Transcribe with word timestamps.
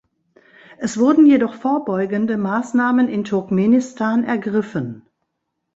Es 0.79 0.97
wurden 0.97 1.27
jedoch 1.27 1.53
vorbeugende 1.53 2.35
Maßnahmen 2.35 3.07
in 3.07 3.23
Turkmenistan 3.23 4.23
ergriffen. 4.23 5.05